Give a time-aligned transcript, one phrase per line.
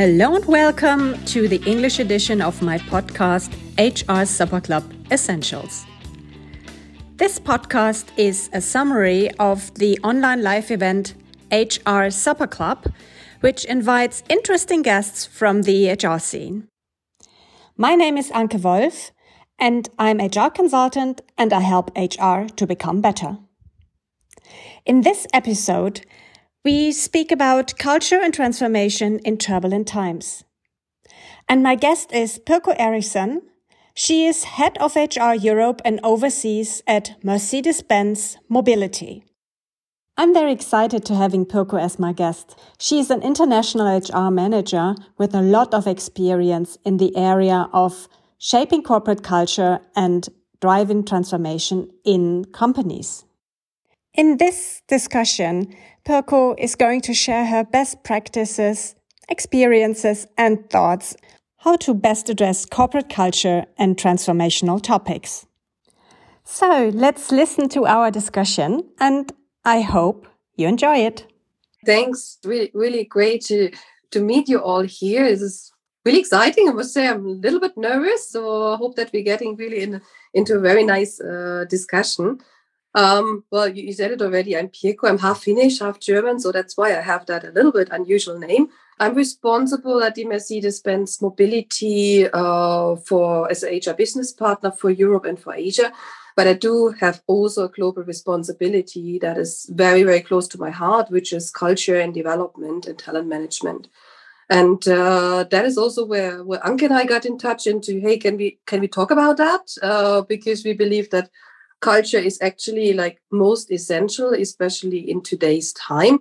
[0.00, 5.84] Hello and welcome to the English edition of my podcast, HR Supper Club Essentials.
[7.16, 11.12] This podcast is a summary of the online live event
[11.52, 12.90] HR Supper Club,
[13.40, 16.66] which invites interesting guests from the HR scene.
[17.76, 19.10] My name is Anke Wolf,
[19.58, 23.36] and I'm HR consultant and I help HR to become better.
[24.86, 26.06] In this episode,
[26.64, 30.44] we speak about culture and transformation in turbulent times.
[31.48, 33.40] And my guest is Pirkko Erichsen.
[33.94, 39.24] She is head of HR Europe and overseas at Mercedes-Benz Mobility.
[40.18, 42.58] I'm very excited to having Pirkko as my guest.
[42.78, 48.06] She is an international HR manager with a lot of experience in the area of
[48.36, 50.28] shaping corporate culture and
[50.60, 53.24] driving transformation in companies.
[54.14, 55.74] In this discussion,
[56.04, 58.96] Pirkko is going to share her best practices,
[59.28, 61.16] experiences, and thoughts
[61.58, 65.46] how to best address corporate culture and transformational topics.
[66.42, 69.30] So let's listen to our discussion, and
[69.64, 71.26] I hope you enjoy it.
[71.86, 72.38] Thanks.
[72.44, 73.70] Really, really great to,
[74.10, 75.24] to meet you all here.
[75.28, 75.72] This is
[76.04, 76.68] really exciting.
[76.68, 79.82] I must say, I'm a little bit nervous, so I hope that we're getting really
[79.82, 80.00] in,
[80.34, 82.40] into a very nice uh, discussion.
[82.94, 84.56] Um, well, you, you, said it already.
[84.56, 85.08] I'm Pirkko.
[85.08, 88.38] I'm half Finnish, half German, so that's why I have that a little bit unusual
[88.38, 88.68] name.
[88.98, 95.24] I'm responsible at the Mercedes-Benz Mobility uh, for as a HR business partner for Europe
[95.24, 95.92] and for Asia.
[96.36, 100.70] But I do have also a global responsibility that is very, very close to my
[100.70, 103.88] heart, which is culture and development and talent management.
[104.48, 108.18] And uh, that is also where, where Anke and I got in touch into, hey,
[108.18, 109.60] can we can we talk about that?
[109.80, 111.30] Uh, because we believe that
[111.80, 116.20] culture is actually like most essential, especially in today's time.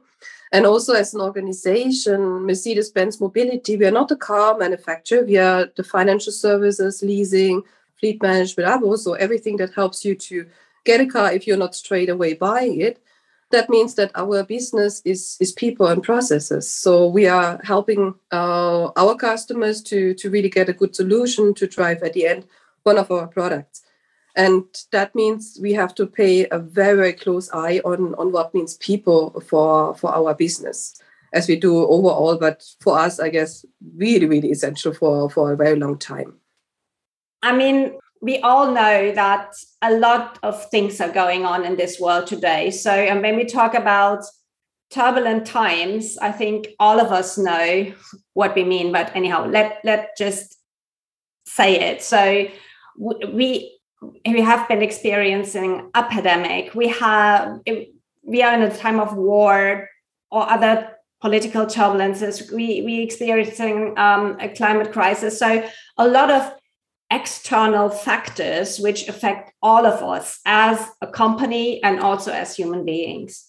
[0.51, 5.23] And also as an organization, Mercedes-Benz Mobility, we are not a car manufacturer.
[5.23, 7.61] We are the financial services, leasing,
[7.99, 10.47] fleet management, so everything that helps you to
[10.85, 12.99] get a car if you're not straight away buying it.
[13.51, 16.71] That means that our business is, is people and processes.
[16.71, 21.67] So we are helping uh, our customers to, to really get a good solution to
[21.67, 22.45] drive at the end
[22.83, 23.83] one of our products
[24.39, 24.63] and
[24.93, 28.77] that means we have to pay a very, very close eye on on what means
[28.77, 31.01] people for for our business
[31.33, 32.37] as we do overall.
[32.37, 33.65] But for us i guess
[33.97, 36.33] really really essential for for a very long time.
[37.43, 41.99] I mean we all know that a lot of things are going on in this
[41.99, 42.71] world today.
[42.71, 44.23] So and when we talk about
[44.91, 47.91] turbulent times i think all of us know
[48.33, 48.93] what we mean.
[48.93, 50.57] But anyhow let let just
[51.45, 52.01] say it.
[52.01, 52.47] So
[53.33, 56.73] we we have been experiencing a pandemic.
[56.73, 57.59] We have
[58.23, 59.89] we are in a time of war
[60.31, 62.51] or other political turbulences.
[62.51, 65.39] We we experiencing um, a climate crisis.
[65.39, 65.67] So
[65.97, 66.53] a lot of
[67.11, 73.45] external factors which affect all of us as a company and also as human beings.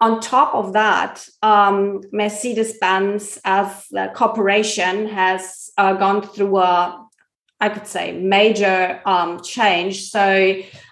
[0.00, 7.06] On top of that, um, Mercedes-Benz as a corporation has uh, gone through a
[7.62, 10.10] I could say, major um, change.
[10.10, 10.20] So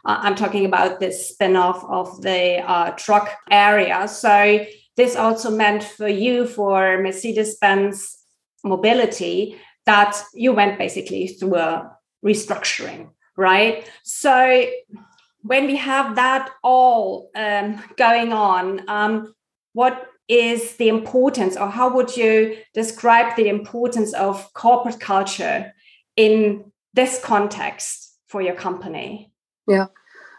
[0.08, 4.06] uh, I'm talking about this spin-off of the uh, truck area.
[4.06, 4.64] So
[4.96, 8.18] this also meant for you, for Mercedes-Benz
[8.62, 11.90] Mobility, that you went basically through a
[12.24, 13.90] restructuring, right?
[14.04, 14.66] So
[15.42, 19.34] when we have that all um, going on, um,
[19.72, 25.72] what is the importance, or how would you describe the importance of corporate culture
[26.20, 29.32] in this context for your company?
[29.66, 29.86] Yeah.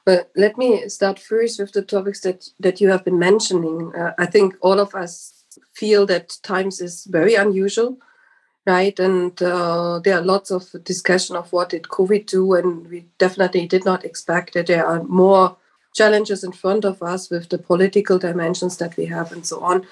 [0.05, 3.91] But let me start first with the topics that, that you have been mentioning.
[3.95, 5.43] Uh, I think all of us
[5.73, 7.97] feel that times is very unusual,
[8.65, 8.97] right?
[8.99, 13.67] And uh, there are lots of discussion of what did COVID do, and we definitely
[13.67, 15.57] did not expect that there are more
[15.93, 19.85] challenges in front of us with the political dimensions that we have and so on.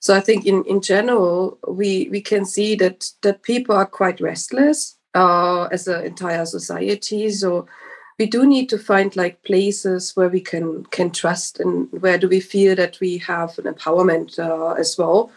[0.00, 4.20] So I think in, in general, we, we can see that that people are quite
[4.20, 7.30] restless uh, as an entire society.
[7.30, 7.66] So
[8.18, 12.28] we do need to find like places where we can can trust and where do
[12.28, 15.30] we feel that we have an empowerment uh, as well,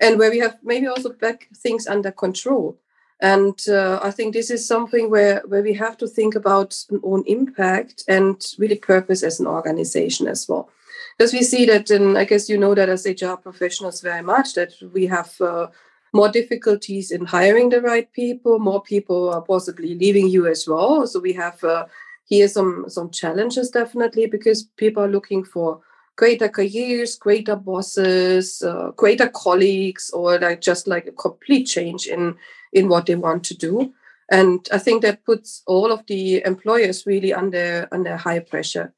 [0.00, 2.78] and where we have maybe also back things under control.
[3.20, 7.00] And uh, I think this is something where, where we have to think about an
[7.04, 10.68] own impact and really purpose as an organization as well.
[11.16, 14.54] Because we see that, and I guess you know that as HR professionals very much,
[14.54, 15.68] that we have uh,
[16.14, 18.58] more difficulties in hiring the right people.
[18.58, 21.06] More people are possibly leaving you as well.
[21.06, 21.86] So we have uh,
[22.24, 25.80] here some some challenges definitely because people are looking for
[26.16, 32.36] greater careers, greater bosses, uh, greater colleagues, or like just like a complete change in
[32.72, 33.92] in what they want to do.
[34.30, 38.94] And I think that puts all of the employers really under under high pressure.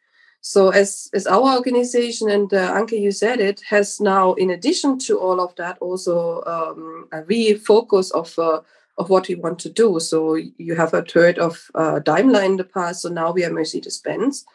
[0.49, 4.97] So as as our organization and uh, Anke, you said it has now, in addition
[5.01, 8.61] to all of that, also um, a refocus of uh,
[8.97, 9.99] of what we want to do.
[9.99, 13.03] So you have heard of uh, Daimler in the past.
[13.03, 14.47] So now we are Mercedes Benz,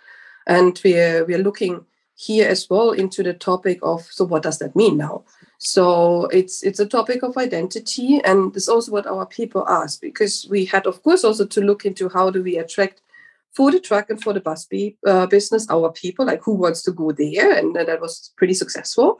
[0.47, 1.85] and we are we are looking
[2.15, 5.23] here as well into the topic of so what does that mean now
[5.57, 10.47] so it's it's a topic of identity and it's also what our people ask because
[10.47, 13.00] we had of course also to look into how do we attract
[13.55, 16.81] for the truck and for the bus be, uh, business our people like who wants
[16.83, 19.17] to go there and that was pretty successful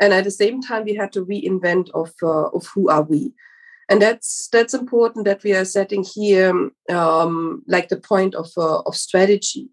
[0.00, 3.32] and at the same time we had to reinvent of uh, of who are we
[3.88, 8.80] and that's that's important that we are setting here um, like the point of uh,
[8.80, 9.70] of strategy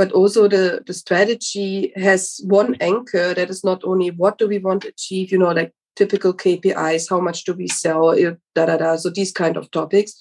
[0.00, 4.56] but also the, the strategy has one anchor that is not only what do we
[4.56, 8.16] want to achieve, you know, like typical KPIs, how much do we sell,
[8.54, 8.96] da da da.
[8.96, 10.14] So these kind of topics.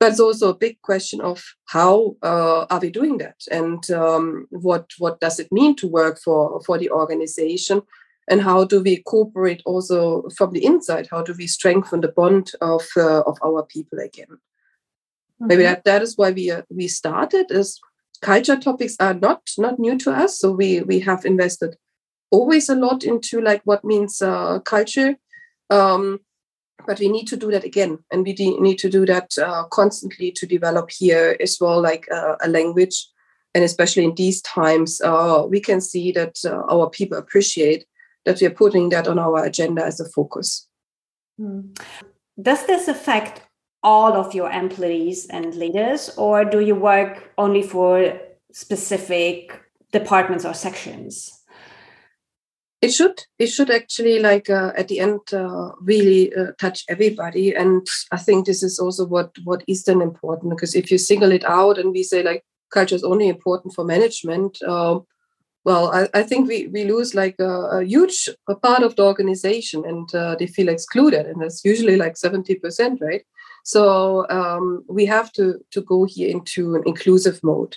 [0.00, 4.46] But it's also a big question of how uh, are we doing that, and um,
[4.48, 7.82] what what does it mean to work for for the organization,
[8.26, 11.08] and how do we cooperate also from the inside?
[11.10, 14.26] How do we strengthen the bond of uh, of our people again?
[14.30, 15.46] Mm-hmm.
[15.46, 17.78] Maybe that, that is why we uh, we started is
[18.22, 21.76] culture topics are not not new to us so we we have invested
[22.30, 25.16] always a lot into like what means uh, culture
[25.70, 26.20] um,
[26.86, 30.30] but we need to do that again and we need to do that uh, constantly
[30.32, 33.06] to develop here as well like uh, a language
[33.54, 37.84] and especially in these times uh, we can see that uh, our people appreciate
[38.24, 40.68] that we are putting that on our agenda as a focus
[41.38, 41.60] hmm.
[42.40, 43.42] does this affect
[43.82, 48.18] all of your employees and leaders, or do you work only for
[48.52, 49.58] specific
[49.92, 51.39] departments or sections?
[52.82, 53.24] It should.
[53.38, 57.54] It should actually, like uh, at the end, uh, really uh, touch everybody.
[57.54, 61.30] And I think this is also what what is then important because if you single
[61.30, 62.42] it out and we say like
[62.72, 65.06] culture is only important for management, um,
[65.64, 69.02] well, I, I, think we, we lose like a, a huge a part of the
[69.02, 73.22] organization and uh, they feel excluded, and that's usually like seventy percent, right?
[73.62, 77.76] So um, we have to to go here into an inclusive mode.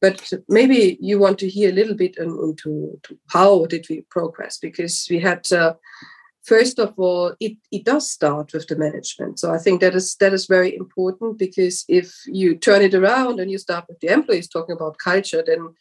[0.00, 5.06] But maybe you want to hear a little bit into how did we progress because
[5.10, 5.50] we had.
[5.52, 5.74] Uh,
[6.44, 9.38] first of all, it, it does start with the management.
[9.38, 13.40] So I think that is that is very important because if you turn it around
[13.40, 15.74] and you start with the employees talking about culture, then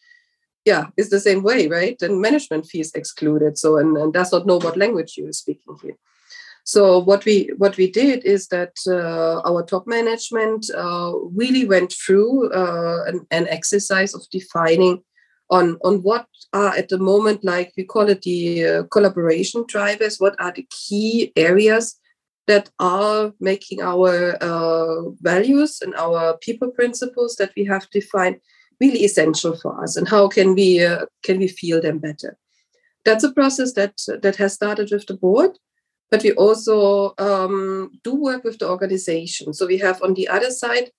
[0.66, 2.02] yeah, it's the same way, right?
[2.02, 3.58] And management feels excluded.
[3.58, 5.98] So and, and does not know what language you're speaking here.
[6.66, 11.94] So what we what we did is that uh, our top management uh, really went
[11.94, 15.04] through uh, an, an, exercise of defining
[15.52, 20.18] on on what are at the moment like we call it the uh, collaboration drivers.
[20.18, 22.00] What are the key areas
[22.48, 28.38] that are making our uh, values and our people principles that we have defined
[28.82, 30.80] really essential for us, and how can we
[31.22, 32.40] can we feel them better?
[33.06, 35.60] That's a process that that has started with the board
[36.16, 39.54] but we also um, do work with the organization.
[39.54, 40.92] So we have on the other side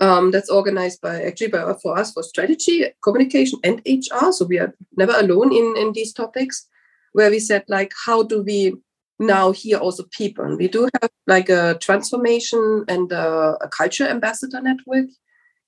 [0.00, 4.32] um, that's organized by actually by for us for strategy, communication, and HR.
[4.32, 6.66] So we are never alone in in these topics.
[7.12, 8.74] Where we said like, how do we
[9.20, 10.44] now hear also people?
[10.44, 15.06] And we do have like a transformation and a, a culture ambassador network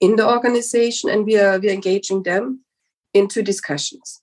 [0.01, 2.65] in the organization, and we are we are engaging them
[3.15, 4.21] into discussions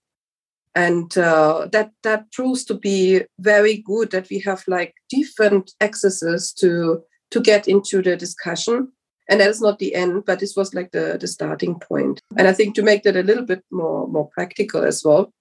[0.76, 6.52] and uh, that that proves to be very good that we have like different accesses
[6.54, 8.92] to to get into the discussion.
[9.30, 12.20] And that is not the end but this was like the the starting point.
[12.38, 15.32] And i think to make that a little bit more more practical as well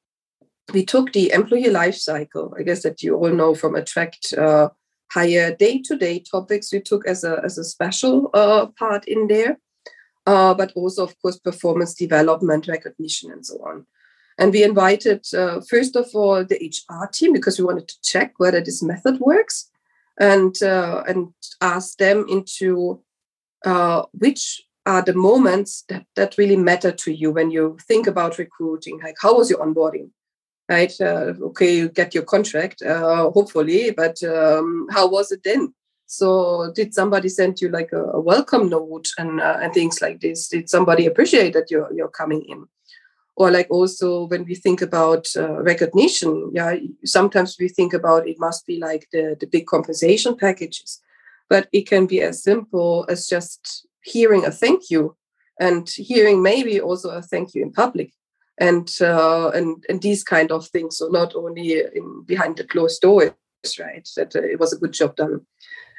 [0.72, 4.68] we took the employee life cycle i guess that you all know from attract uh,
[5.12, 9.58] hire day-to-day topics we took as a as a special uh, part in there.
[10.24, 13.84] Uh, but also of course performance development recognition and so on
[14.42, 18.32] and we invited, uh, first of all, the HR team because we wanted to check
[18.38, 19.70] whether this method works
[20.18, 23.00] and, uh, and ask them into
[23.64, 28.38] uh, which are the moments that, that really matter to you when you think about
[28.38, 28.98] recruiting.
[29.00, 30.10] Like, how was your onboarding?
[30.68, 30.92] Right?
[31.00, 35.72] Uh, okay, you get your contract, uh, hopefully, but um, how was it then?
[36.06, 40.20] So, did somebody send you like a, a welcome note and, uh, and things like
[40.20, 40.48] this?
[40.48, 42.66] Did somebody appreciate that you're, you're coming in?
[43.36, 46.74] Or like also when we think about uh, recognition yeah
[47.04, 51.00] sometimes we think about it must be like the, the big compensation packages
[51.48, 55.16] but it can be as simple as just hearing a thank you
[55.60, 58.12] and hearing maybe also a thank you in public
[58.58, 60.98] and uh, and and these kind of things.
[60.98, 63.32] So not only in behind the closed doors,
[63.78, 64.08] right?
[64.16, 65.40] That uh, it was a good job done.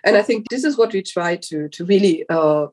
[0.06, 2.68] And I think this is what we try to to really uh,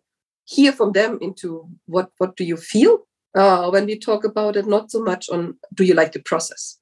[0.44, 4.66] hear from them into what what do you feel uh, when we talk about it,
[4.66, 6.78] not so much on do you like the process.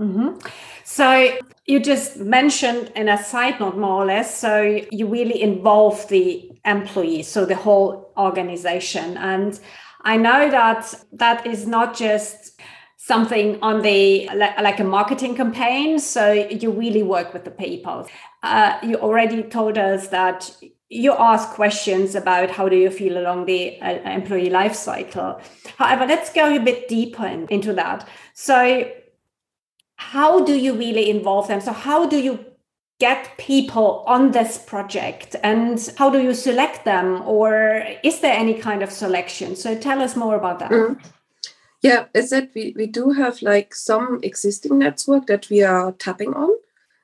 [0.00, 0.38] Mm-hmm.
[0.84, 4.36] So you just mentioned in a side note, more or less.
[4.36, 9.58] So you really involve the employees, so the whole organization, and
[10.04, 12.60] I know that that is not just
[12.96, 15.98] something on the like a marketing campaign.
[15.98, 18.08] So you really work with the people.
[18.42, 20.50] Uh, you already told us that
[20.92, 25.40] you ask questions about how do you feel along the uh, employee life cycle.
[25.78, 28.06] However, let's go a bit deeper in, into that.
[28.34, 28.90] So
[29.96, 31.60] how do you really involve them?
[31.60, 32.44] So how do you
[33.02, 38.54] get people on this project and how do you select them or is there any
[38.54, 40.96] kind of selection so tell us more about that mm.
[41.80, 46.32] yeah as said we, we do have like some existing network that we are tapping
[46.34, 46.50] on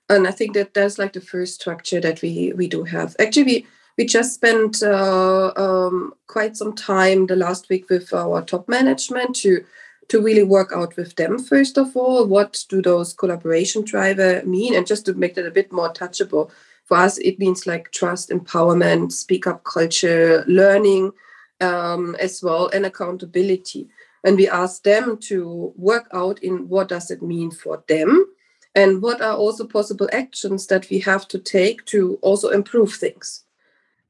[0.09, 3.43] and i think that that's like the first structure that we we do have actually
[3.43, 3.67] we
[3.99, 9.35] we just spent uh, um, quite some time the last week with our top management
[9.37, 9.65] to
[10.07, 14.75] to really work out with them first of all what do those collaboration driver mean?
[14.75, 16.51] And just to make that a bit more touchable
[16.85, 21.13] for us it means like trust empowerment speak up culture learning
[21.61, 23.89] um, as well and accountability.
[24.25, 28.27] And we ask them to work out in what does it mean for them
[28.75, 33.45] and what are also possible actions that we have to take to also improve things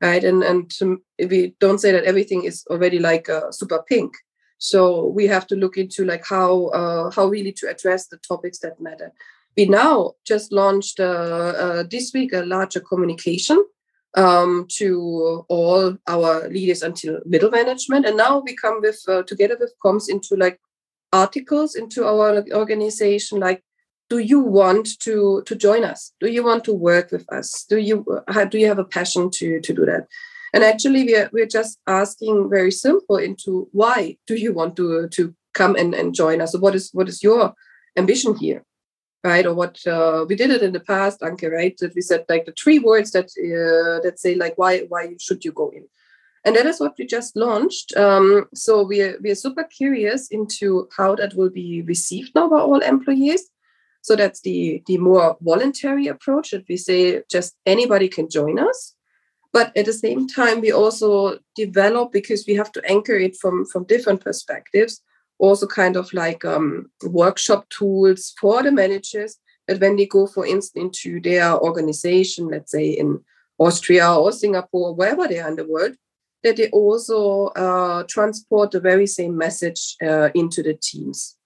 [0.01, 0.25] right?
[0.25, 0.73] And and
[1.19, 4.15] we don't say that everything is already like uh, super pink.
[4.59, 8.59] So we have to look into like how uh, how really to address the topics
[8.61, 9.13] that matter.
[9.57, 13.65] We now just launched uh, uh, this week a larger communication
[14.17, 19.57] um, to all our leaders until middle management, and now we come with uh, together
[19.59, 20.61] with comms into like
[21.13, 23.63] articles into our organization like
[24.11, 27.79] do you want to to join us do you want to work with us do
[27.79, 30.07] you uh, do you have a passion to to do that
[30.53, 35.35] and actually, we're, we're just asking very simple into why do you want to, to
[35.55, 36.53] come and, and join us?
[36.53, 37.55] So what is what is your
[37.97, 38.65] ambition here?
[39.25, 41.77] Right, or what uh, we did it in the past, Anke, right?
[41.79, 45.45] That we said like the three words that uh, that say like why why should
[45.45, 45.87] you go in,
[46.45, 47.97] and that is what we just launched.
[47.97, 52.49] Um, so we are we are super curious into how that will be received now
[52.49, 53.51] by all employees.
[54.09, 58.95] So that's the the more voluntary approach that we say just anybody can join us.
[59.53, 63.67] But at the same time we also develop because we have to anchor it from
[63.67, 65.03] from different perspectives
[65.39, 69.37] also kind of like um, workshop tools for the managers.
[69.67, 73.21] That when they go for instance into their organization let's say in
[73.61, 75.95] austria or singapore wherever they are in the world
[76.43, 81.38] that they also uh, transport the very same message uh, into the teams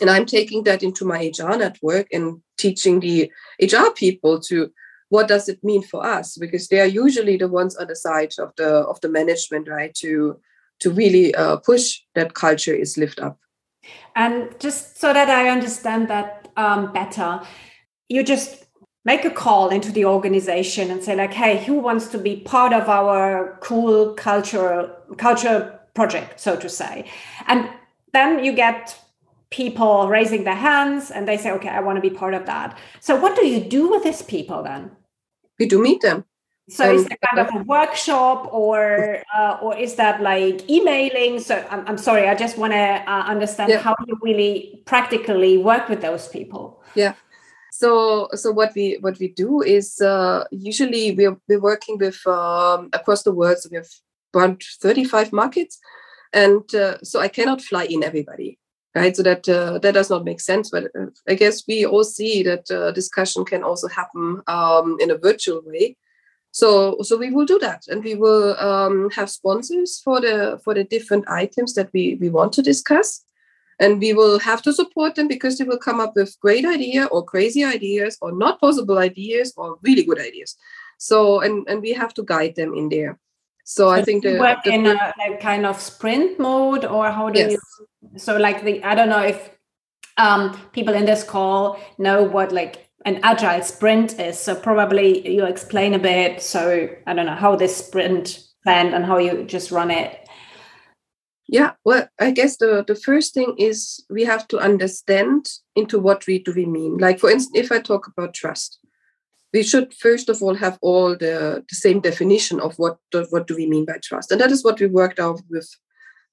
[0.00, 3.30] and i'm taking that into my hr network and teaching the
[3.60, 4.70] hr people to
[5.12, 6.38] what does it mean for us?
[6.38, 9.94] Because they are usually the ones on the side of the of the management right
[9.96, 10.40] to
[10.80, 13.38] to really uh, push that culture is lift up.
[14.16, 17.40] And just so that i understand that um, better
[18.08, 18.64] you just
[19.04, 22.72] make a call into the organization and say like hey who wants to be part
[22.72, 27.04] of our cool culture culture project so to say.
[27.48, 27.68] And
[28.14, 29.01] then you get
[29.52, 32.76] people raising their hands and they say okay i want to be part of that
[33.00, 34.90] so what do you do with these people then
[35.62, 36.24] we do meet them.
[36.68, 41.40] So um, is that kind of a workshop, or uh, or is that like emailing?
[41.40, 43.78] So I'm, I'm sorry, I just want to uh, understand yeah.
[43.78, 46.82] how you really practically work with those people.
[46.94, 47.14] Yeah.
[47.72, 52.88] So so what we what we do is uh, usually we're we're working with um,
[52.92, 53.58] across the world.
[53.58, 53.90] So we have
[54.34, 55.78] around 35 markets,
[56.32, 58.58] and uh, so I cannot fly in everybody
[58.94, 59.16] right?
[59.16, 62.42] So that uh, that does not make sense but uh, i guess we all see
[62.42, 65.96] that uh, discussion can also happen um, in a virtual way.
[66.50, 70.74] So so we will do that and we will um, have sponsors for the for
[70.74, 73.24] the different items that we we want to discuss.
[73.80, 77.06] And we will have to support them because they will come up with great idea
[77.06, 80.54] or crazy ideas or not possible ideas or really good ideas.
[80.98, 83.18] So and and we have to guide them in there
[83.64, 87.10] so, so I think the, work the, in a like kind of sprint mode, or
[87.10, 87.52] how do yes.
[87.52, 87.58] you?
[88.18, 89.50] So like the I don't know if
[90.16, 94.38] um, people in this call know what like an agile sprint is.
[94.38, 96.42] So probably you explain a bit.
[96.42, 100.18] So I don't know how this sprint planned and how you just run it.
[101.48, 106.26] Yeah, well, I guess the, the first thing is we have to understand into what
[106.26, 106.96] we do we mean.
[106.96, 108.78] Like for instance, if I talk about trust,
[109.52, 113.46] we should first of all have all the, the same definition of what do, what
[113.46, 115.68] do we mean by trust and that is what we worked out with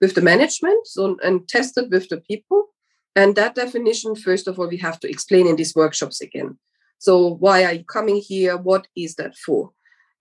[0.02, 2.70] with the management so, and tested with the people
[3.16, 6.58] And that definition, first of all, we have to explain in these workshops again.
[7.00, 8.58] So, why are you coming here?
[8.58, 9.72] What is that for?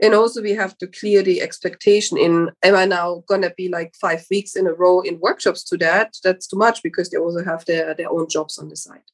[0.00, 3.68] And also, we have to clear the expectation in am I now going to be
[3.68, 6.14] like five weeks in a row in workshops to that?
[6.24, 9.08] That's too much because they also have their, their own jobs on the side.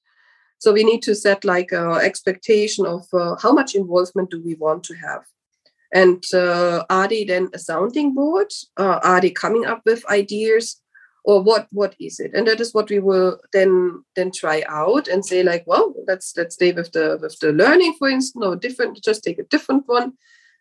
[0.59, 4.55] So, we need to set like an expectation of uh, how much involvement do we
[4.55, 5.23] want to have.
[5.93, 8.53] And uh, are they then a sounding board?
[8.77, 10.81] Uh, are they coming up with ideas?
[11.25, 15.09] or what what is it and that is what we will then then try out
[15.09, 18.55] and say like well let's let's stay with the with the learning for instance or
[18.55, 20.13] different just take a different one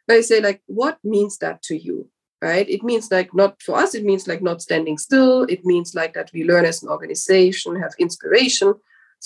[0.10, 2.10] I say like what means that to you
[2.42, 5.94] right it means like not for us it means like not standing still it means
[5.94, 8.74] like that we learn as an organization have inspiration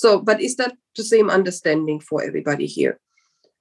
[0.01, 2.99] so but is that the same understanding for everybody here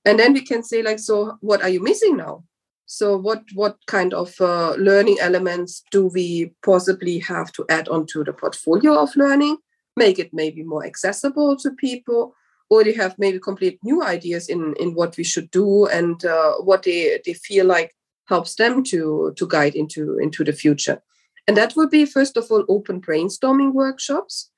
[0.04, 2.44] and then we can say like so what are you missing now
[2.86, 8.24] so what what kind of uh, learning elements do we possibly have to add onto
[8.24, 9.58] the portfolio of learning?
[9.96, 12.34] Make it maybe more accessible to people,
[12.70, 16.54] or they have maybe complete new ideas in in what we should do and uh,
[16.58, 17.92] what they they feel like
[18.28, 21.02] helps them to to guide into into the future.
[21.48, 24.50] And that will be first of all open brainstorming workshops,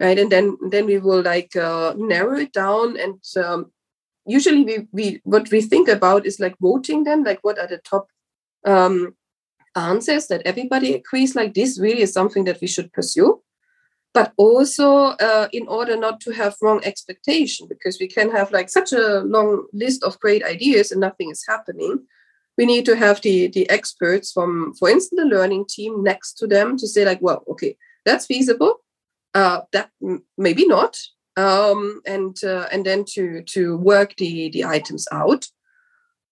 [0.00, 0.18] right?
[0.18, 3.72] And then then we will like uh, narrow it down and um,
[4.28, 7.78] usually we, we what we think about is like voting then like what are the
[7.78, 8.08] top
[8.64, 9.14] um,
[9.74, 13.40] answers that everybody agrees like this really is something that we should pursue
[14.14, 14.88] but also
[15.28, 19.20] uh, in order not to have wrong expectation because we can have like such a
[19.20, 21.98] long list of great ideas and nothing is happening
[22.58, 26.46] we need to have the the experts from for instance the learning team next to
[26.46, 28.80] them to say like well okay that's feasible
[29.34, 29.90] uh, that
[30.36, 30.98] maybe not
[31.36, 35.46] um, and uh, and then to to work the the items out.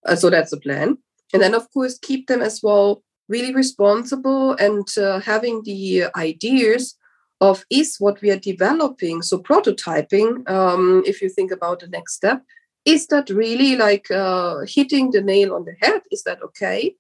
[0.05, 0.99] Uh, so that's the plan,
[1.33, 6.97] and then of course keep them as well really responsible and uh, having the ideas
[7.41, 9.23] of is what we are developing.
[9.23, 12.43] So prototyping, um, if you think about the next step,
[12.85, 16.03] is that really like uh, hitting the nail on the head?
[16.11, 16.95] Is that okay?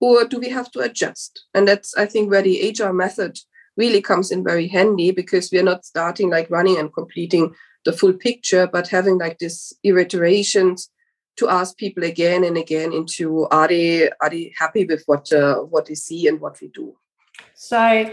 [0.00, 1.44] Or do we have to adjust?
[1.54, 3.38] And that's, I think, where the HR method
[3.80, 7.54] really comes in very handy because we're not starting like running and completing
[7.86, 10.90] the full picture, but having like this iterations
[11.36, 15.56] to ask people again and again into are they are they happy with what uh,
[15.72, 16.94] what they see and what we do.
[17.54, 18.10] So,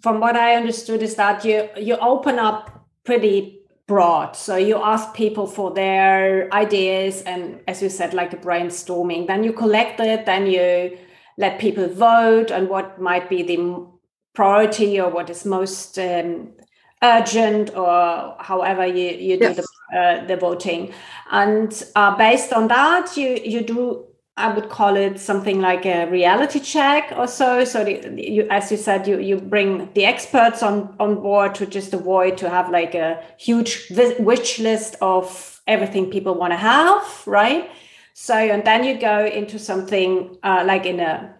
[0.00, 4.36] from what I understood, is that you you open up pretty broad.
[4.36, 9.26] So you ask people for their ideas, and as you said, like a brainstorming.
[9.26, 10.26] Then you collect it.
[10.26, 10.96] Then you
[11.36, 13.56] let people vote on what might be the
[14.34, 16.50] priority or what is most um,
[17.02, 19.56] urgent or however you, you yes.
[19.56, 20.92] do the, uh, the voting.
[21.30, 26.06] And uh, based on that you you do i would call it something like a
[26.06, 27.64] reality check or so.
[27.64, 31.66] So the, you, as you said you you bring the experts on on board to
[31.66, 33.90] just avoid to have like a huge
[34.20, 37.70] wish list of everything people want to have right?
[38.14, 41.34] So and then you go into something uh, like in a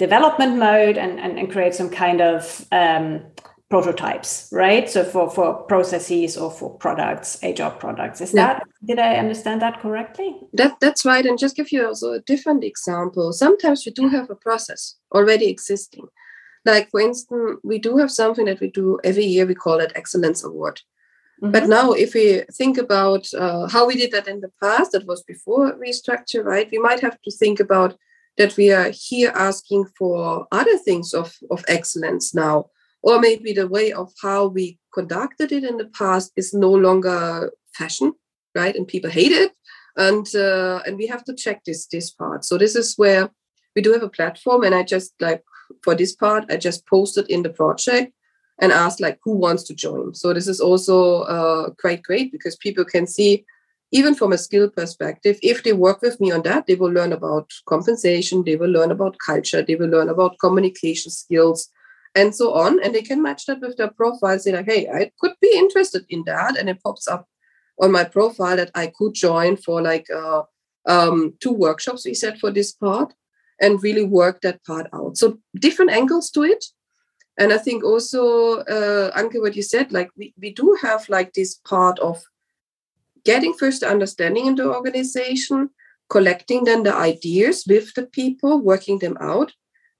[0.00, 3.20] development mode and, and, and create some kind of um,
[3.68, 4.88] prototypes, right?
[4.88, 8.22] So for, for processes or for products, HR products.
[8.22, 8.54] Is yeah.
[8.54, 10.34] that did I understand that correctly?
[10.54, 11.24] That that's right.
[11.26, 13.32] And just give you also a different example.
[13.32, 16.06] Sometimes we do have a process already existing.
[16.64, 19.46] Like for instance, we do have something that we do every year.
[19.46, 20.80] We call it Excellence Award.
[21.42, 21.52] Mm-hmm.
[21.52, 25.06] But now, if we think about uh, how we did that in the past, that
[25.06, 26.68] was before restructure, right?
[26.70, 27.96] We might have to think about
[28.38, 32.66] that we are here asking for other things of, of excellence now.
[33.02, 37.50] Or maybe the way of how we conducted it in the past is no longer
[37.74, 38.12] fashion,
[38.54, 38.76] right?
[38.76, 39.52] And people hate it.
[39.96, 42.44] And uh, and we have to check this this part.
[42.44, 43.30] So this is where
[43.74, 45.42] we do have a platform, and I just like
[45.82, 48.12] for this part, I just posted in the project
[48.60, 50.14] and asked like who wants to join.
[50.14, 53.44] So this is also uh, quite great because people can see
[53.92, 57.12] even from a skill perspective, if they work with me on that, they will learn
[57.12, 61.68] about compensation, they will learn about culture, they will learn about communication skills,
[62.14, 62.82] and so on.
[62.82, 66.04] And they can match that with their profile, say like, hey, I could be interested
[66.08, 66.56] in that.
[66.56, 67.26] And it pops up
[67.80, 70.42] on my profile that I could join for like uh,
[70.86, 73.12] um, two workshops we said for this part
[73.60, 75.16] and really work that part out.
[75.16, 76.64] So different angles to it.
[77.38, 81.32] And I think also, uh, Anke, what you said, like we, we do have like
[81.32, 82.22] this part of
[83.24, 85.70] getting first the understanding in the organization,
[86.08, 89.52] collecting then the ideas with the people, working them out,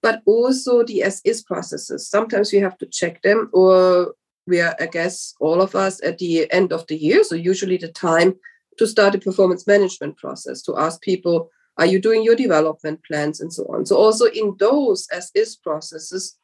[0.03, 2.09] but also the as is processes.
[2.09, 4.15] Sometimes we have to check them, or
[4.47, 7.23] we are, I guess, all of us at the end of the year.
[7.23, 8.35] So, usually the time
[8.79, 13.41] to start a performance management process to ask people, are you doing your development plans
[13.41, 13.87] and so on?
[13.87, 16.37] So, also in those as is processes,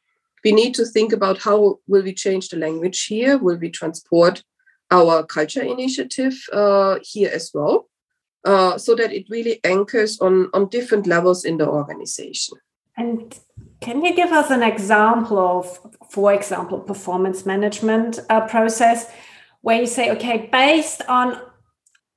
[0.43, 3.37] we need to think about how will we change the language here?
[3.37, 4.43] Will we transport
[4.91, 7.89] our culture initiative uh, here as well?
[8.45, 12.57] Uh, so that it really anchors on, on different levels in the organization.
[12.95, 13.37] And
[13.81, 19.11] can you give us an example of, for example, performance management uh, process
[19.61, 21.41] where you say, okay, based on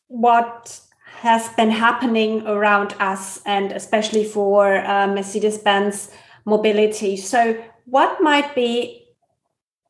[0.06, 6.10] what has been happening around us and especially for uh, Mercedes-Benz
[6.44, 7.16] mobility.
[7.16, 8.99] So what might be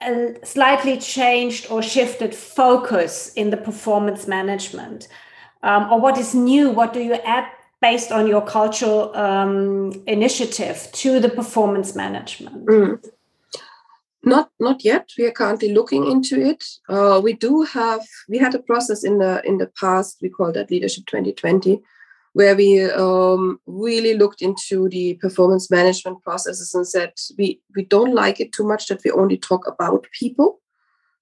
[0.02, 5.08] a slightly changed or shifted focus in the performance management?
[5.62, 6.70] Um, or what is new?
[6.70, 7.46] What do you add
[7.80, 12.66] based on your cultural um, initiative to the performance management?
[12.66, 13.10] Mm.
[14.22, 15.08] Not not yet.
[15.16, 16.62] We are currently looking into it.
[16.88, 20.18] Uh, we do have we had a process in the in the past.
[20.20, 21.80] We call that Leadership 2020,
[22.32, 28.14] where we um, really looked into the performance management processes and said we we don't
[28.14, 30.60] like it too much that we only talk about people.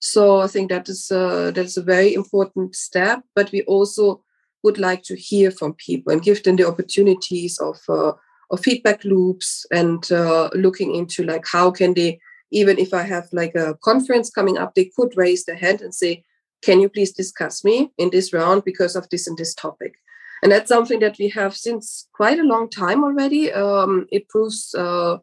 [0.00, 3.22] So I think that is uh, that is a very important step.
[3.34, 4.22] But we also
[4.62, 8.12] would like to hear from people and give them the opportunities of uh,
[8.50, 13.28] of feedback loops and uh, looking into like how can they even if I have
[13.32, 16.24] like a conference coming up, they could raise their hand and say,
[16.62, 19.94] Can you please discuss me in this round because of this and this topic?
[20.42, 23.52] And that's something that we have since quite a long time already.
[23.52, 25.18] Um, it proves uh,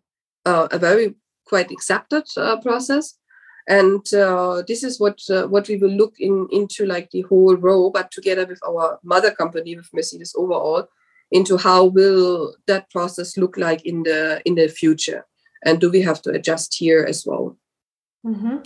[0.45, 3.17] uh, a very quite accepted uh, process.
[3.67, 7.55] And uh, this is what uh, what we will look in into like the whole
[7.55, 10.87] row, but together with our mother company, with Mercedes overall,
[11.31, 15.25] into how will that process look like in the in the future
[15.63, 17.57] and do we have to adjust here as well
[18.25, 18.57] mm-hmm.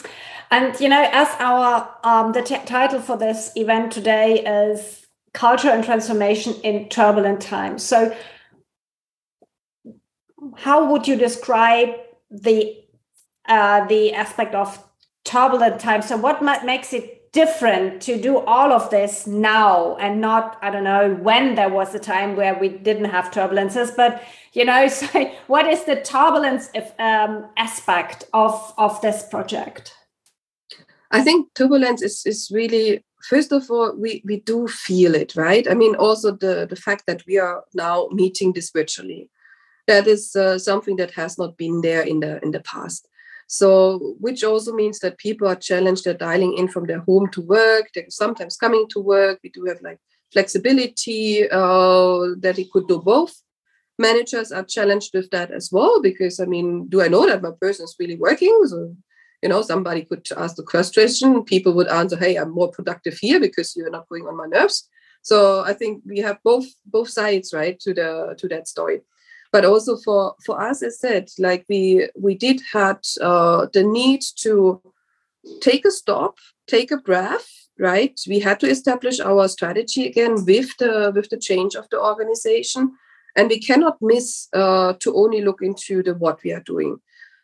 [0.52, 4.99] and you know as our um, the t- title for this event today is
[5.34, 7.84] culture and transformation in turbulent times.
[7.84, 8.15] So
[10.56, 11.89] how would you describe
[12.30, 12.76] the
[13.48, 14.84] uh, the aspect of
[15.26, 20.58] turbulent times so what makes it different to do all of this now and not
[20.62, 24.65] i don't know when there was a time where we didn't have turbulences but you
[24.65, 29.94] know so what is the turbulence um, aspect of of this project?
[31.12, 35.69] I think turbulence is is really first of all we we do feel it right
[35.69, 39.29] i mean also the the fact that we are now meeting this virtually
[39.88, 43.10] that is uh, something that has not been there in the in the past
[43.51, 47.41] so, which also means that people are challenged, they're dialing in from their home to
[47.41, 49.39] work, they're sometimes coming to work.
[49.43, 49.97] We do have like
[50.32, 53.34] flexibility uh, that it could do both.
[53.97, 57.49] Managers are challenged with that as well, because I mean, do I know that my
[57.60, 58.55] person is really working?
[58.67, 58.95] So,
[59.41, 63.39] you know, somebody could ask the question, people would answer, hey, I'm more productive here
[63.39, 64.89] because you're not going on my nerves.
[65.21, 69.02] So I think we have both both sides, right, to the to that story.
[69.52, 74.21] But also for for us as said like we we did had uh, the need
[74.43, 74.82] to
[75.62, 77.47] take a stop take a breath
[77.80, 78.19] right?
[78.28, 82.91] We had to establish our strategy again with the with the change of the organization.
[83.36, 86.97] And we cannot miss uh, to only look into the what we are doing.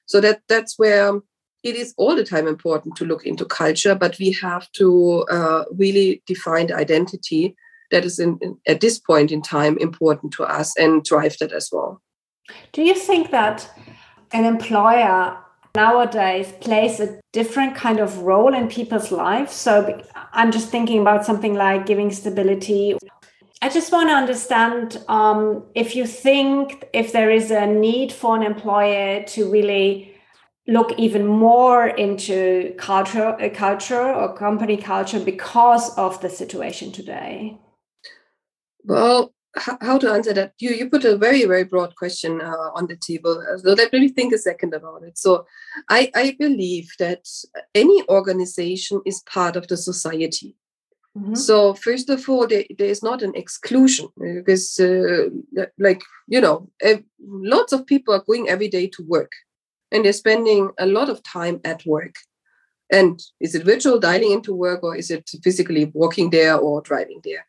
[0.06, 1.22] So that that's where
[1.66, 5.66] it is all the time important to look into culture but we have to uh,
[5.78, 7.56] really define the identity
[7.92, 11.52] that is in, in, at this point in time important to us and drive that
[11.52, 12.02] as well.
[12.74, 13.70] Do you think that
[14.32, 15.38] an employer
[15.76, 19.54] nowadays plays a different kind of role in people's lives?
[19.54, 22.98] So I'm just thinking about something like giving stability.
[23.62, 28.36] I just want to understand um, if you think if there is a need for
[28.36, 30.15] an employer to really
[30.68, 37.58] look even more into culture, culture or company culture because of the situation today.
[38.84, 40.54] Well, how to answer that?
[40.60, 43.42] You you put a very very broad question uh, on the table.
[43.64, 45.18] So let me think a second about it.
[45.18, 45.46] So,
[45.90, 47.26] I I believe that
[47.74, 50.56] any organization is part of the society.
[51.18, 51.36] Mm-hmm.
[51.36, 55.30] So first of all, there, there is not an exclusion because, uh,
[55.80, 56.70] like you know,
[57.20, 59.32] lots of people are going every day to work,
[59.96, 62.16] and they're spending a lot of time at work.
[62.92, 67.22] And is it virtual dialing into work, or is it physically walking there or driving
[67.24, 67.48] there?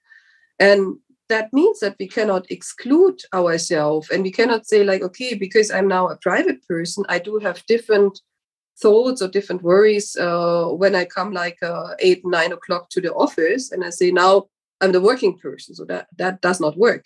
[0.59, 5.71] And that means that we cannot exclude ourselves and we cannot say like okay because
[5.71, 8.21] i'm now a private person i do have different
[8.81, 13.13] thoughts or different worries uh, when i come like uh, eight nine o'clock to the
[13.15, 14.45] office and i say now
[14.81, 17.05] i'm the working person so that that does not work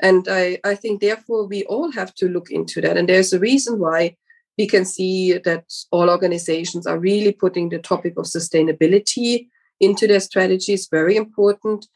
[0.00, 3.38] and i i think therefore we all have to look into that and there's a
[3.38, 4.16] reason why
[4.58, 9.48] we can see that all organizations are really putting the topic of sustainability
[9.80, 11.86] into their strategies very important.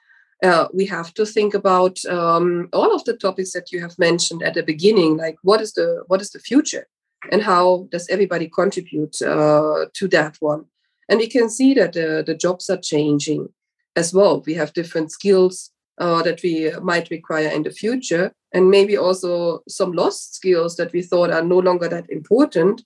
[0.43, 4.43] Uh, we have to think about um, all of the topics that you have mentioned
[4.43, 6.87] at the beginning like what is the what is the future
[7.33, 10.65] and how does everybody contribute uh, to that one?
[11.09, 13.49] And we can see that uh, the jobs are changing
[13.95, 14.43] as well.
[14.47, 19.63] We have different skills uh, that we might require in the future and maybe also
[19.69, 22.83] some lost skills that we thought are no longer that important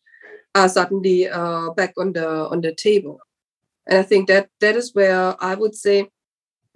[0.57, 3.21] are suddenly uh, back on the on the table
[3.87, 6.09] and i think that that is where i would say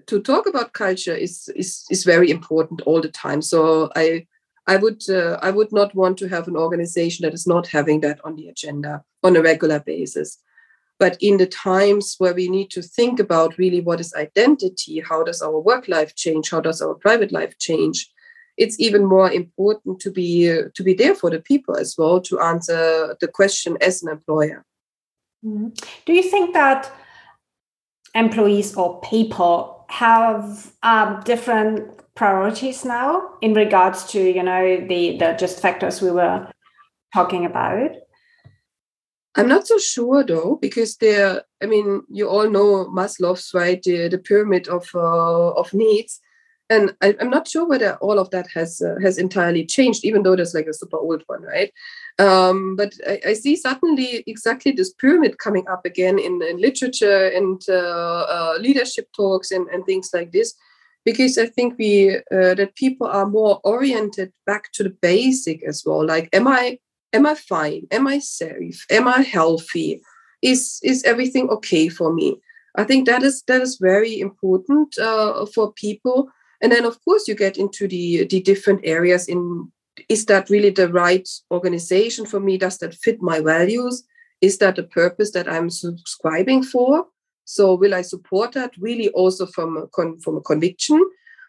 [0.06, 4.26] to talk about culture is is is very important all the time so i
[4.66, 8.00] I would uh, I would not want to have an organization that is not having
[8.00, 10.38] that on the agenda on a regular basis.
[10.98, 15.22] But in the times where we need to think about really what is identity, how
[15.22, 18.08] does our work life change, how does our private life change,
[18.56, 22.20] it's even more important to be uh, to be there for the people as well
[22.20, 24.64] to answer the question as an employer.
[25.44, 25.68] Mm-hmm.
[26.06, 26.90] Do you think that
[28.14, 35.36] employees or people have um, different priorities now in regards to you know the the
[35.38, 36.48] just factors we were
[37.12, 37.90] talking about
[39.36, 44.08] i'm not so sure though because there i mean you all know maslow's right the,
[44.08, 46.20] the pyramid of uh, of needs
[46.74, 50.22] and I, am not sure whether all of that has uh, has entirely changed even
[50.22, 51.72] though there's like a super old one right
[52.18, 57.28] um, but I, I, see suddenly exactly this pyramid coming up again in, in literature
[57.28, 60.54] and uh, uh leadership talks and, and things like this
[61.04, 65.82] because I think we uh, that people are more oriented back to the basic as
[65.84, 66.04] well.
[66.04, 66.78] Like, am I
[67.12, 67.86] am I fine?
[67.90, 68.84] Am I safe?
[68.90, 70.00] Am I healthy?
[70.42, 72.40] Is is everything okay for me?
[72.76, 76.30] I think that is that is very important uh, for people.
[76.64, 79.28] And then, of course, you get into the the different areas.
[79.28, 79.70] In
[80.08, 82.56] is that really the right organization for me?
[82.56, 84.02] Does that fit my values?
[84.40, 87.06] Is that the purpose that I'm subscribing for?
[87.44, 91.04] So will I support that really also from a con- from a conviction,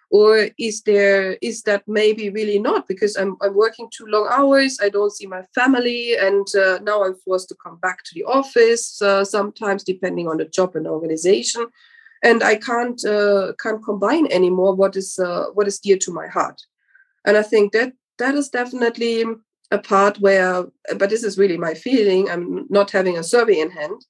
[0.09, 4.79] or is there is that maybe really not because I'm I'm working too long hours,
[4.81, 8.25] I don't see my family, and uh, now I'm forced to come back to the
[8.25, 11.67] office uh, sometimes depending on the job and organization,
[12.23, 16.27] and I can't uh, can't combine anymore what is uh, what is dear to my
[16.27, 16.61] heart,
[17.25, 19.25] and I think that that is definitely
[19.71, 20.65] a part where,
[20.97, 22.29] but this is really my feeling.
[22.29, 24.05] I'm not having a survey in hand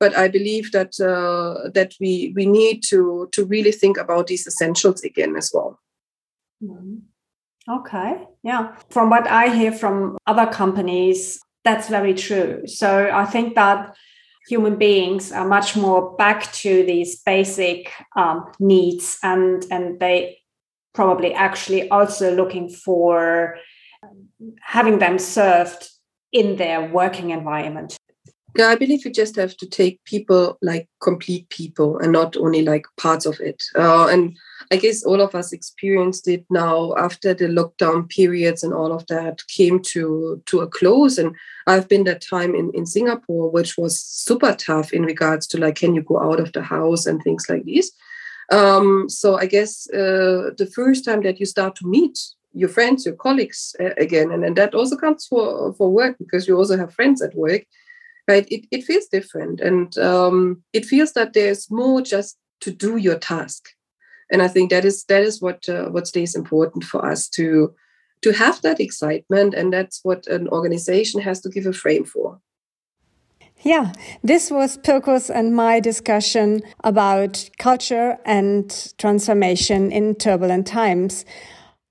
[0.00, 4.46] but I believe that uh, that we we need to to really think about these
[4.46, 5.80] essentials again as well.
[6.62, 6.96] Mm-hmm.
[7.76, 8.76] Okay, yeah.
[8.90, 12.66] From what I hear from other companies, that's very true.
[12.66, 13.96] So I think that
[14.48, 20.38] human beings are much more back to these basic um, needs, and and they
[20.92, 23.56] probably actually also looking for
[24.60, 25.88] having them served
[26.32, 27.96] in their working environment
[28.56, 32.62] yeah, I believe you just have to take people like complete people and not only
[32.62, 33.62] like parts of it.
[33.74, 34.36] Uh, and
[34.74, 39.06] I guess all of us experienced it now after the lockdown periods and all of
[39.06, 41.16] that came to to a close.
[41.16, 41.36] And
[41.68, 45.76] I've been that time in, in Singapore, which was super tough in regards to like,
[45.76, 47.92] can you go out of the house and things like this.
[48.50, 52.18] Um, so I guess uh, the first time that you start to meet
[52.52, 56.48] your friends, your colleagues uh, again, and, and that also comes for for work because
[56.48, 57.62] you also have friends at work
[58.26, 62.96] right it, it feels different and um, it feels that there's more just to do
[62.96, 63.62] your task
[64.30, 67.74] and i think that is that is what uh, what stays important for us to
[68.22, 72.40] to have that excitement and that's what an organization has to give a frame for
[73.64, 81.24] yeah, this was Pirkkos and my discussion about culture and transformation in turbulent times.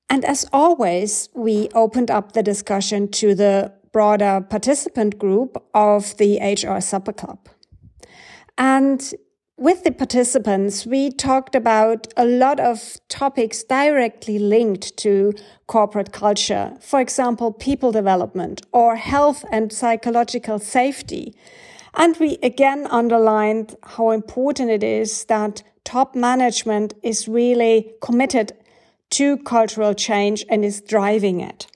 [0.08, 6.40] And as always, we opened up the discussion to the broader participant group of the
[6.40, 7.50] HR Supper Club.
[8.56, 9.12] And
[9.58, 15.34] with the participants, we talked about a lot of topics directly linked to
[15.68, 16.74] corporate culture.
[16.82, 21.36] For example, people development or health and psychological safety.
[21.94, 28.54] And we again underlined how important it is that top management is really committed
[29.12, 31.68] to cultural change and is driving it.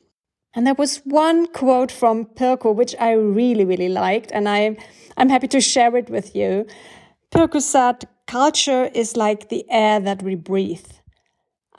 [0.55, 4.77] And there was one quote from Pirkko, which I really, really liked, and I'm,
[5.15, 6.65] I'm happy to share it with you.
[7.31, 10.85] Pirkko said, culture is like the air that we breathe.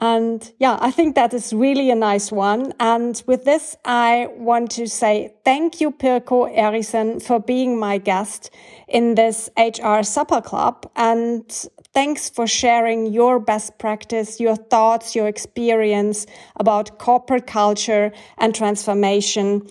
[0.01, 2.73] And yeah, I think that is really a nice one.
[2.79, 8.49] And with this, I want to say thank you, Pirkko Erichsen, for being my guest
[8.87, 10.89] in this HR Supper Club.
[10.95, 11.43] And
[11.91, 19.67] Thanks for sharing your best practice, your thoughts, your experience about corporate culture and transformation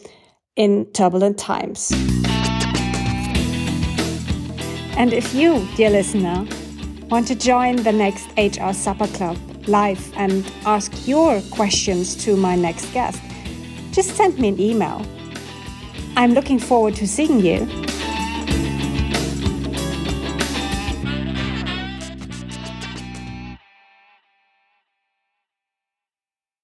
[0.56, 1.92] in turbulent times.
[4.98, 6.44] And if you, dear listener,
[7.08, 12.56] want to join the next HR Supper Club live and ask your questions to my
[12.56, 13.22] next guest,
[13.92, 15.06] just send me an email
[16.16, 17.68] I'm looking forward to seeing you.